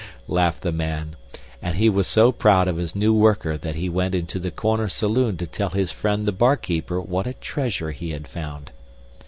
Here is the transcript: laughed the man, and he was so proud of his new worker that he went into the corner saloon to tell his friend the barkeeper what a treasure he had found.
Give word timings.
laughed 0.27 0.63
the 0.63 0.71
man, 0.71 1.15
and 1.61 1.75
he 1.75 1.87
was 1.87 2.07
so 2.07 2.31
proud 2.31 2.67
of 2.67 2.77
his 2.77 2.95
new 2.95 3.13
worker 3.13 3.55
that 3.55 3.75
he 3.75 3.87
went 3.87 4.15
into 4.15 4.39
the 4.39 4.49
corner 4.49 4.87
saloon 4.89 5.37
to 5.37 5.45
tell 5.45 5.69
his 5.69 5.91
friend 5.91 6.27
the 6.27 6.31
barkeeper 6.31 6.99
what 6.99 7.27
a 7.27 7.35
treasure 7.35 7.91
he 7.91 8.09
had 8.09 8.27
found. 8.27 8.71